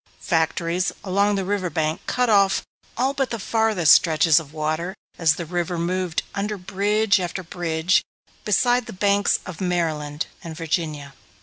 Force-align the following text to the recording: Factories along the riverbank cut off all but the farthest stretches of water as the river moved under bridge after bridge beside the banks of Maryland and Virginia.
Factories 0.19 0.91
along 1.03 1.35
the 1.35 1.45
riverbank 1.45 2.01
cut 2.07 2.27
off 2.27 2.63
all 2.97 3.13
but 3.13 3.29
the 3.29 3.37
farthest 3.37 3.91
stretches 3.93 4.39
of 4.39 4.51
water 4.51 4.95
as 5.19 5.35
the 5.35 5.45
river 5.45 5.77
moved 5.77 6.23
under 6.33 6.57
bridge 6.57 7.19
after 7.19 7.43
bridge 7.43 8.01
beside 8.43 8.87
the 8.87 8.93
banks 8.93 9.37
of 9.45 9.61
Maryland 9.61 10.25
and 10.43 10.57
Virginia. 10.57 11.13